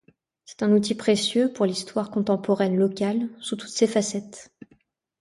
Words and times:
C’est 0.45 0.63
un 0.63 0.71
outil 0.71 0.95
précieux 0.95 1.53
pour 1.53 1.67
l’histoire 1.67 2.09
contemporaine 2.09 2.75
locale, 2.75 3.29
sous 3.39 3.55
toutes 3.55 3.69
ses 3.69 3.85
facettes. 3.85 4.51